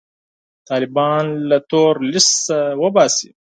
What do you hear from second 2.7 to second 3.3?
وباسي.